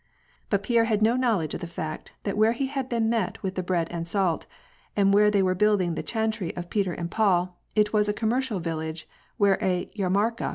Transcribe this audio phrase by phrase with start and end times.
[0.49, 3.53] But Pierre had no knowledge of the fact that where he had been met with
[3.53, 4.47] the bread and salt,
[4.95, 8.59] and where they were building the chantry of Peter and Paul, it was a commercial
[8.59, 10.49] village where a varmarka.